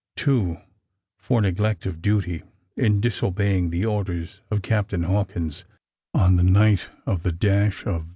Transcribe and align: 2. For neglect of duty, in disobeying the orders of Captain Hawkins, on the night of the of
2. 0.15 0.57
For 1.19 1.43
neglect 1.43 1.85
of 1.85 2.01
duty, 2.01 2.41
in 2.75 2.99
disobeying 3.01 3.69
the 3.69 3.85
orders 3.85 4.41
of 4.49 4.63
Captain 4.63 5.03
Hawkins, 5.03 5.63
on 6.15 6.37
the 6.37 6.43
night 6.43 6.89
of 7.05 7.21
the 7.21 7.83
of 7.85 8.07